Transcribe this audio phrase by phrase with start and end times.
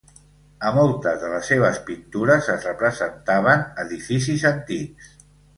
[0.67, 5.17] A moltes de les seves pintures es representaven edificis antics.